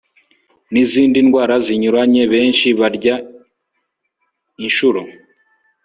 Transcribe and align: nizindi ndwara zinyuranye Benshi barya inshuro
nizindi 0.71 1.19
ndwara 1.25 1.55
zinyuranye 1.65 2.23
Benshi 2.33 2.67
barya 2.79 3.15
inshuro 4.65 5.01